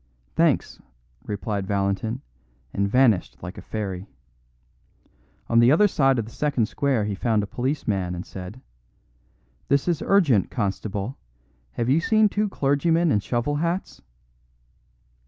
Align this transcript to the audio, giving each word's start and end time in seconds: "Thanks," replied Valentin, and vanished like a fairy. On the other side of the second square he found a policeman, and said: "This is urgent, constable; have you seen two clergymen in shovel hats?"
"Thanks," 0.35 0.79
replied 1.27 1.67
Valentin, 1.67 2.23
and 2.73 2.89
vanished 2.89 3.37
like 3.43 3.59
a 3.59 3.61
fairy. 3.61 4.07
On 5.47 5.59
the 5.59 5.71
other 5.71 5.87
side 5.87 6.17
of 6.17 6.25
the 6.25 6.31
second 6.31 6.65
square 6.65 7.05
he 7.05 7.13
found 7.13 7.43
a 7.43 7.45
policeman, 7.45 8.15
and 8.15 8.25
said: 8.25 8.61
"This 9.67 9.87
is 9.87 10.01
urgent, 10.03 10.49
constable; 10.49 11.19
have 11.73 11.87
you 11.87 11.99
seen 11.99 12.29
two 12.29 12.49
clergymen 12.49 13.11
in 13.11 13.19
shovel 13.19 13.57
hats?" 13.57 14.01